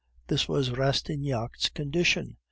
This 0.29 0.47
was 0.49 0.71
Rastignac's 0.71 1.69
condition. 1.69 2.37